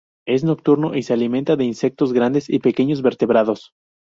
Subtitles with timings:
[0.25, 3.71] Es nocturno y se alimenta de insectos grandes y pequeños vertebrados.